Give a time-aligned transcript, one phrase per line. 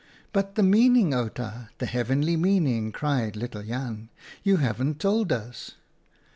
[0.33, 4.09] "But the meaning, Outa, the heavenly meaning!" cried little Jan.
[4.41, 5.73] "You haven't told us."